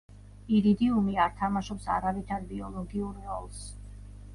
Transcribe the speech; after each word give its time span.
ირიდიუმი 0.59 1.19
არ 1.27 1.37
თამაშობს 1.43 1.87
არავითარ 1.99 2.51
ბიოლოგიურ 2.55 3.25
როლს. 3.33 3.67